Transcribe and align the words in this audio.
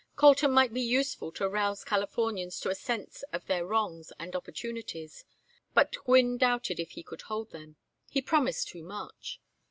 Colton 0.15 0.49
might 0.49 0.73
be 0.73 0.81
useful 0.81 1.31
to 1.33 1.47
rouse 1.47 1.83
Californians 1.83 2.59
to 2.59 2.71
a 2.71 2.73
sense 2.73 3.23
of 3.31 3.45
their 3.45 3.67
wrongs 3.67 4.11
and 4.17 4.35
opportunities, 4.35 5.23
but 5.75 5.95
Gwynne 6.05 6.39
doubted 6.39 6.79
if 6.79 6.93
he 6.93 7.03
could 7.03 7.21
hold 7.21 7.51
them. 7.51 7.75
He 8.09 8.19
promised 8.23 8.69
too 8.69 8.81
much. 8.81 9.39